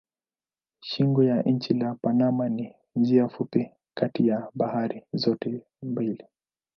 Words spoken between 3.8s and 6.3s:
kati ya bahari zote mbili.